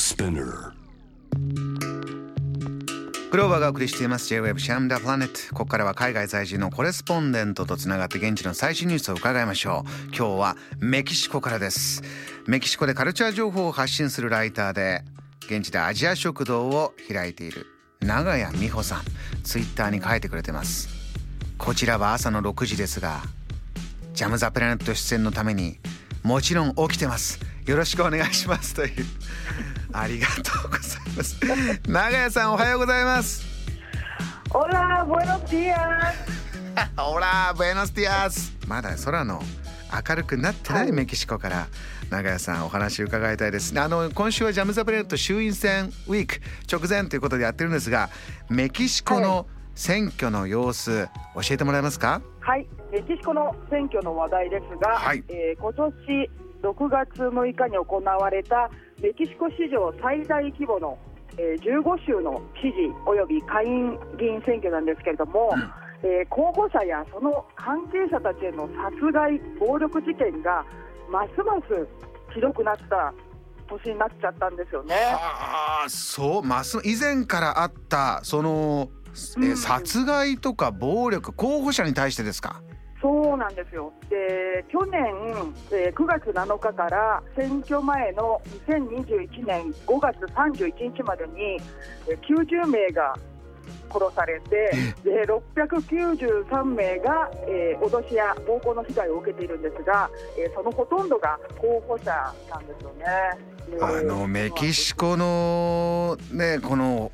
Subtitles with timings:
[0.00, 0.72] Spinner.
[3.30, 4.28] グローバーがお送りしています。
[4.28, 10.16] J-Web シャムダプラネットここからは海外在住のコレスポンデントとつながって現地の最新ニュースを伺いましょう。
[10.16, 12.02] 今日はメキシコからです。
[12.46, 15.02] メキシコでカルチャー情報を発信するライターで
[15.42, 17.66] 現地でアジア食堂を開いている
[18.00, 19.02] 長谷美穂さん。
[19.44, 20.88] ツイッターに書いてくれてます。
[21.58, 23.20] こちらは朝の6時ですが
[24.14, 25.78] ジャム・ザ・プラネット出演のために
[26.22, 27.38] もちろん起きてます。
[27.66, 28.74] よろしくお願いします。
[28.74, 29.04] という。
[29.92, 31.40] ありがとうございます。
[31.86, 33.44] 長谷さんおはようございます。
[34.50, 35.76] Hola, buenos días.
[36.96, 39.42] オラブエノスティアスまだ空の
[40.08, 41.66] 明るくなってないメキシコから
[42.10, 43.78] 長谷さんお話伺いたいです。
[43.78, 48.08] あの今週はジャム・ザ・プレネット衆院選ウィーク直前ということでやってるんですが
[48.48, 52.22] メキシコの選挙の様子教えてもらえますか？
[52.40, 55.24] はい、メキシコの選挙の話題ですが、はい。
[55.28, 56.30] えー今年
[56.62, 58.70] 6月6日に行われた
[59.02, 60.98] メキシコ史上最大規模の、
[61.38, 65.50] えー15州の知事および下院議員選挙なんですけれども、
[66.02, 68.68] えー候補者やその関係者たちへの
[69.00, 70.64] 殺害、暴力事件が
[71.10, 71.86] ますます
[72.34, 73.12] ひどくなった
[73.68, 74.94] 年になっちゃったんですよね。
[75.14, 78.90] ああそうます以前からあったその、
[79.56, 82.60] 殺害とか暴力候補者に対してですか？
[83.00, 83.92] そうなんですよ。
[84.10, 85.00] で、去年、
[85.72, 91.58] えー9月7日から選挙前の2021年5月31日までに
[92.08, 93.14] えー90名が
[93.92, 94.70] 殺されて、
[95.02, 102.10] で693名が、えー脅しや暴行の被害を受けているんですが、えーそのほとんどが候補者
[102.50, 103.06] なんですよね。
[103.70, 107.12] であのメキシコのねこの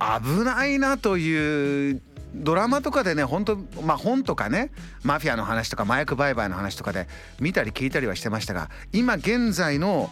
[0.00, 2.02] 危ないなという
[2.34, 4.70] ドラマとかでね本当まあ本とかね
[5.04, 7.06] マフィアの話とか麻薬売買の話とかで
[7.40, 10.10] 見たり聞いたりはしてましたが今現在の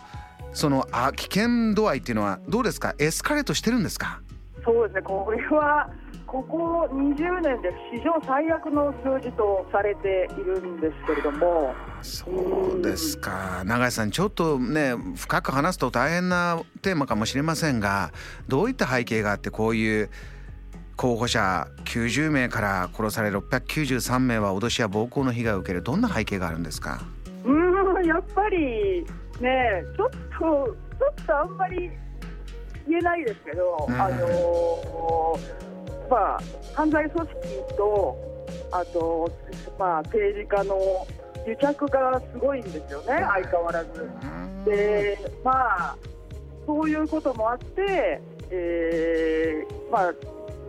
[0.53, 2.95] そのあ危険度合いっていうのはどうですか？
[2.99, 4.21] エスカレートしてるんですか？
[4.65, 5.89] そうですね、これは
[6.27, 11.75] ここ20年で史上最悪の数字とされているんですけれども。
[12.03, 12.27] そ
[12.79, 13.63] うですか。
[13.65, 18.13] 永井さんちょっとね深く話すと大変なテーマかもしれませんが
[18.49, 20.11] どういった背景があってこういう
[21.01, 25.83] 候補者90名から殺され693名は脅しや暴行の被害を受ける。
[25.83, 27.01] どんな背景があるんですか？
[27.43, 29.07] うーんやっぱり
[29.41, 30.77] ねちょっとちょ
[31.23, 31.91] っとあんまり
[32.87, 33.95] 言えないですけど、うん。
[33.99, 36.41] あのーまあ
[36.75, 38.19] 犯罪組織と
[38.71, 39.33] あと
[39.79, 41.07] まあ政治家の
[41.47, 44.11] 癒着がすごいんですよね相変わらず。
[44.67, 45.97] でまあ
[46.67, 50.13] そういうこともあって、えーまあ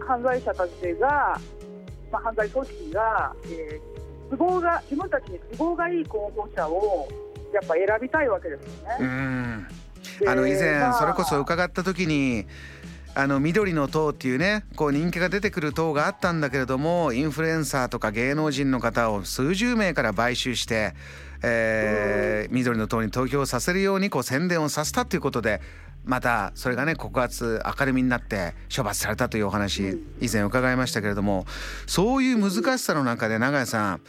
[0.08, 1.40] 犯罪者たちが、
[2.12, 3.92] まあ、犯罪組織が、えー
[4.32, 7.08] 都合が自分たちに都合がいい候補者を
[7.54, 8.70] やっぱ選びたいわけですよ
[9.00, 9.08] うね。
[9.08, 9.68] ん。
[10.22, 10.94] であの以前まあ。
[10.94, 12.46] それこそ伺った時に
[13.14, 20.94] あの緑の党っていうねこう人気が出てくる党があったんだけれどもインフルエンサーとか芸能人の方を数十名から買収して、
[21.44, 25.62] えー緑の党に投票させるようにこう宣伝をさせたということで
[26.04, 31.46] またそれがね告発明るみになって処罰されたというお話以前伺いましたけれども
[31.86, 34.02] そういう難しさの中で永谷さん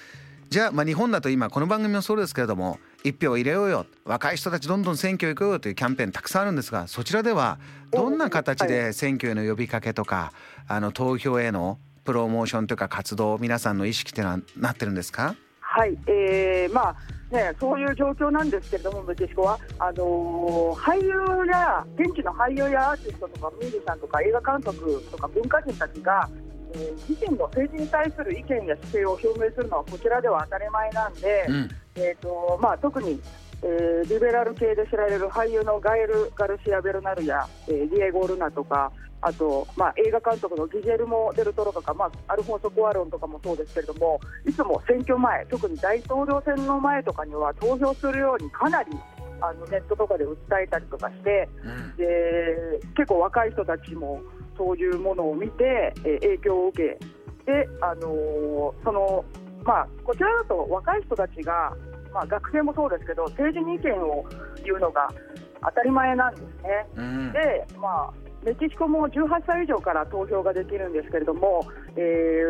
[0.48, 7.58] じゃあまあ日本だと今この番組もそうですけれども一票入れようよ若い人たちどんどん選挙行こうよというキャンペーンたくさんあるんですがそちらでは
[7.91, 10.32] どんな形で選挙への呼びかけとか
[10.69, 15.36] あの投票へのプロモーションというか活動皆さんの意識っていうのはなってるんですか？
[15.75, 16.97] はい、えーまあ
[17.34, 19.59] ね、そういう状況なんですけれども、メキシコは。
[19.78, 26.28] あのー俳優や現地の俳優やアーティストとかミュージシャンとか映画監督とか文化人たちが、
[26.75, 31.69] えー自身の政治に対する意見や姿勢を表明するのはこちらでは当たり前なんで、うん。
[31.94, 33.19] えーとまあ、特に、
[33.62, 48.91] えーリベラル系で知られる俳優のガエル・ガルシア・ベルナルや、えーディエゴ・ルナとかあと、まあ、映画監督のギジェルモ・デルトロとか、まあ、アルフォンソ・コアロンとかもそうですけれどもいつも選挙前特に大統領選の前とかには投票するようにかなり
[49.41, 51.97] あのネットとかで訴えたりとかしてうん。
[51.97, 54.20] で結構若い人たちも
[54.58, 56.99] そういうものを見て、えー影響を受け
[57.44, 59.25] で、あのーその
[59.65, 61.73] まあ、こちらだと若い人たちが、
[62.12, 64.25] まあ、学生もそうですけど政治に意見を
[64.64, 65.09] 言うのが
[65.64, 66.87] 当たり前なんですね。
[66.97, 68.11] うんで、まあ、
[68.44, 71.64] メキシコも18歳以上から投票ができるんですけれども、
[71.97, 72.00] え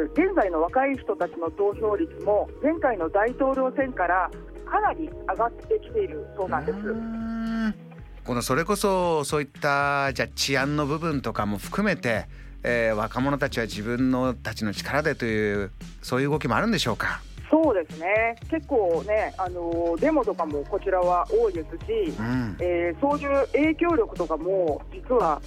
[0.08, 4.30] ー現在の若い人たちの投票率も前回の大統領選から
[4.64, 6.78] かなり上がってきているそうなんです。
[6.78, 7.74] うん
[8.24, 12.26] このそれこそそういったじゃあ治安の部分とかも含めて、
[12.62, 15.70] えー若者たちは自分のたちの力でという
[16.02, 17.20] そういう動きもあるんでしょうか？
[17.52, 25.42] そうですね、結構ね、あのデモとかもこちらは多いですし、うん、えー、そういう影響力とかも実は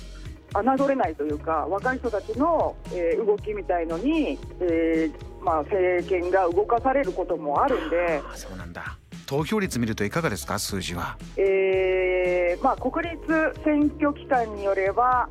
[0.53, 8.21] 侮れないというか、若い人たちの、えー、動きみたいのに、えーまあ、政権が動かされることもあるんで。
[8.35, 8.99] そうなんだ。
[9.25, 10.59] 投票率見るといかがですか？
[10.59, 13.25] 数字は、えーまあ、国立
[13.63, 15.27] 選挙機関によれば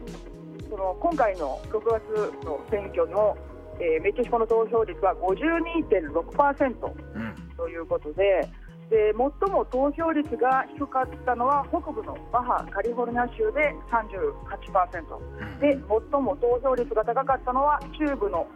[0.68, 3.36] その今回の6月の選挙の
[3.80, 6.74] えー、メキシコの投票率は52.6%
[7.56, 8.48] ということで、
[8.90, 15.72] で最も投票率が低かったのは北部のバハカリフォルニア州で38%で
[16.12, 18.46] 最も投票率が高かったのは中部の、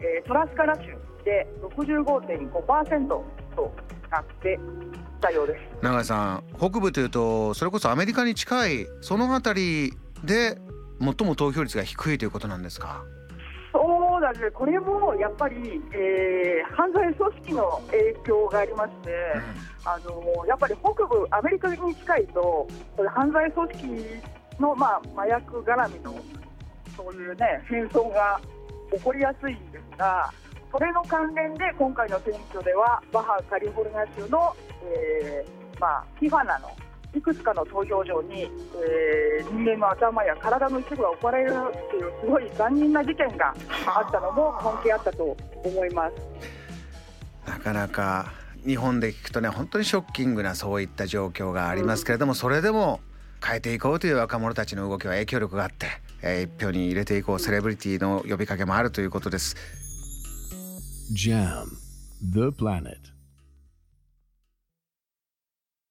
[0.00, 0.82] えー、トラスカラ州
[1.24, 3.24] で65.5%と
[4.10, 4.60] なって
[5.22, 5.58] たようです。
[5.84, 9.92] 永井さん北部というとそれこそアメリカに近いその辺り
[10.24, 10.58] で
[11.00, 13.02] 最も投票率が低いということなんですか？
[14.32, 19.10] そうだね、これもやっぱり、えー、犯罪組織の影響がありまして、
[19.84, 22.66] あのやっぱり北部、アメリカに近いと、
[23.14, 26.14] 犯罪組織の、まあ、麻薬絡みの
[26.96, 28.40] そういうね、戦争が
[28.92, 30.32] 起こりやすいんですが、
[30.70, 36.68] それの関連で今回の選挙では、バハカリフォルニア州の、えーまあ、ティファナの
[37.14, 41.52] いくつかの投票所に、えー、人間の頭や体の一部が置かれる
[41.90, 43.54] というすごい残忍な事件が
[43.86, 46.14] あったのも関係あったと思います。
[47.50, 48.32] なかなか
[48.64, 53.00] 日本で聞くとね本当にショッキングなそういった状況がありますけれども、うん、それでも
[53.44, 55.86] 変えていこうという若者たちの動きは影響力があって、
[56.22, 59.56] えー、一票に入れていこうセレブリティの呼びかけもあるということです。
[61.12, 61.66] JAM
[62.22, 63.12] The Planet